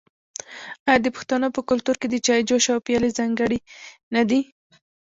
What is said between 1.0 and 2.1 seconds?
د پښتنو په کلتور کې